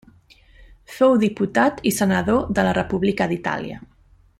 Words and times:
Fou 0.93 1.13
diputat 1.25 1.85
i 1.91 1.93
senador 2.01 2.51
de 2.59 2.67
la 2.71 2.75
República 2.83 3.33
d'Itàlia. 3.35 3.83